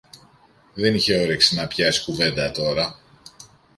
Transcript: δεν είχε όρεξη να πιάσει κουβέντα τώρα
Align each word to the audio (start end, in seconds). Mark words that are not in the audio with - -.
δεν 0.73 0.95
είχε 0.95 1.15
όρεξη 1.21 1.55
να 1.55 1.67
πιάσει 1.67 2.03
κουβέντα 2.03 2.51
τώρα 2.51 2.95